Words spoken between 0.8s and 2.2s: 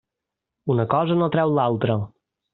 cosa no treu l'altra.